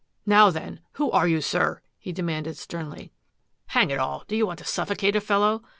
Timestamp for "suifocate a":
4.65-5.21